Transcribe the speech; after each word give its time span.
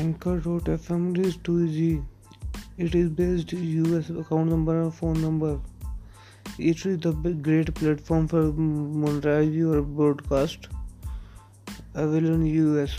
Anchor.fm 0.00 1.18
is 1.18 1.36
2G. 1.46 2.02
It 2.78 2.94
is 2.94 3.10
based 3.10 3.52
US 3.52 4.08
account 4.08 4.48
number 4.48 4.80
and 4.80 4.94
phone 4.94 5.20
number. 5.20 5.60
It 6.58 6.86
is 6.86 7.00
the 7.00 7.12
great 7.48 7.74
platform 7.74 8.26
for 8.26 8.44
monetize 8.50 9.52
your 9.54 9.82
broadcast 9.82 10.68
available 11.94 12.34
in 12.36 12.46
US. 12.46 12.96